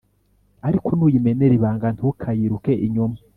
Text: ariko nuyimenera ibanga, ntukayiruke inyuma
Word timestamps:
ariko 0.67 0.89
nuyimenera 0.97 1.53
ibanga, 1.59 1.87
ntukayiruke 1.95 2.71
inyuma 2.85 3.17